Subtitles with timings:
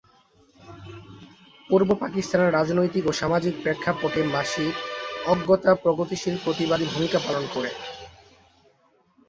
[1.69, 4.73] পূর্ব পাকিস্তানের রাজনৈতিক ও সামাজিক প্রেক্ষাপটে মাসিক
[5.25, 7.71] ‘অগত্যা’ প্রগতিশীল প্রতিবাদী ভূমিকা পালন করে।